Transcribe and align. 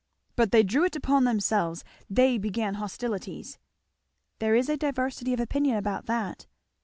"But 0.35 0.49
they 0.51 0.63
drew 0.63 0.83
it 0.83 0.95
upon 0.95 1.25
themselves. 1.25 1.83
They 2.09 2.39
began 2.39 2.73
hostilities." 2.81 3.59
"There 4.39 4.55
is 4.55 4.67
a 4.67 4.75
diversity 4.75 5.31
of 5.31 5.39
opinion 5.39 5.77
about 5.77 6.07
that." 6.07 6.47